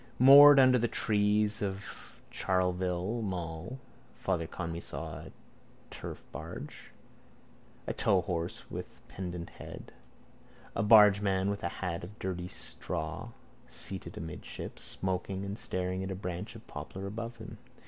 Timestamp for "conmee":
4.47-4.81